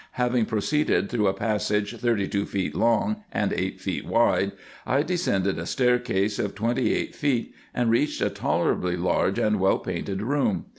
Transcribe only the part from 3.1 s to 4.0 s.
and eight